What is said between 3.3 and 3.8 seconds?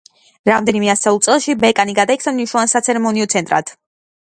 ცენტრად.